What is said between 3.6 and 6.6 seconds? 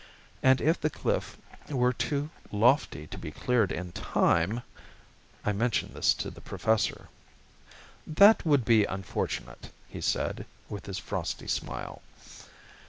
in time.... I mentioned this to the